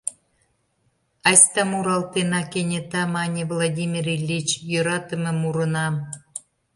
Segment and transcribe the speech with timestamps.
[1.29, 5.95] —Айста муралтена,— кенета мане Владимир Ильич,— йӧратыме мурынам.